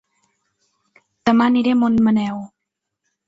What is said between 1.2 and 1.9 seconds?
Dema aniré a